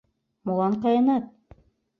[0.45, 1.23] —Молан каенат?